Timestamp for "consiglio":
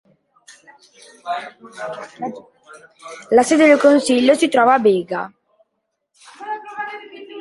3.77-4.33